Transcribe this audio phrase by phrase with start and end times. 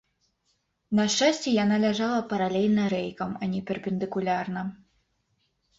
[0.99, 4.61] На шчасце, яна ляжала паралельна рэйкам, а не перпендыкулярна.